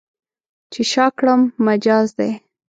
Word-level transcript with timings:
چې 0.71 0.81
شا 0.91 1.05
کړم، 1.17 1.41
مجاز 1.65 2.07
دی. 2.17 2.31